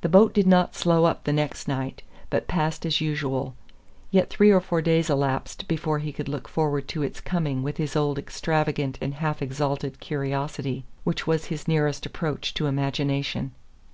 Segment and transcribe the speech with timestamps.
[0.00, 3.54] The boat did not "slow up" the next night, but passed as usual;
[4.10, 7.76] yet three or four days elapsed before he could look forward to its coming with
[7.76, 13.52] his old extravagant and half exalted curiosity which was his nearest approach to imagination.